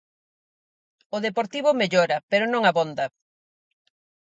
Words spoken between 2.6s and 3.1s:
abonda.